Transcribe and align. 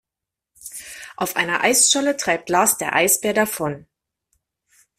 Auf 1.15 1.35
einer 1.35 1.61
Eisscholle 1.61 2.17
treibt 2.17 2.49
Lars 2.49 2.75
der 2.79 2.95
Eisbär 2.95 3.35
davon. 3.35 3.85